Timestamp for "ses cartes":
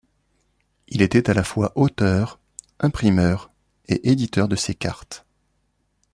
4.55-5.27